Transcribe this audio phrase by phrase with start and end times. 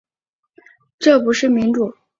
[0.97, 1.95] 这不是民主